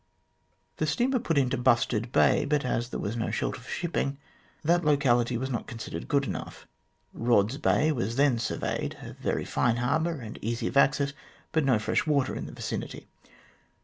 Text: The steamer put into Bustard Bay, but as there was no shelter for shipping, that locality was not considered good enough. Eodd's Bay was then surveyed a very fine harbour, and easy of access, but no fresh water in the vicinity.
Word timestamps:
The 0.77 0.87
steamer 0.87 1.19
put 1.19 1.37
into 1.37 1.59
Bustard 1.59 2.11
Bay, 2.11 2.43
but 2.43 2.65
as 2.65 2.89
there 2.89 2.99
was 2.99 3.15
no 3.15 3.29
shelter 3.29 3.61
for 3.61 3.69
shipping, 3.69 4.17
that 4.63 4.83
locality 4.83 5.37
was 5.37 5.51
not 5.51 5.67
considered 5.67 6.07
good 6.07 6.25
enough. 6.25 6.65
Eodd's 7.15 7.59
Bay 7.59 7.91
was 7.91 8.15
then 8.15 8.39
surveyed 8.39 8.95
a 9.03 9.13
very 9.13 9.45
fine 9.45 9.75
harbour, 9.75 10.19
and 10.19 10.39
easy 10.41 10.65
of 10.65 10.75
access, 10.75 11.13
but 11.51 11.63
no 11.65 11.77
fresh 11.77 12.07
water 12.07 12.33
in 12.35 12.47
the 12.47 12.51
vicinity. 12.51 13.05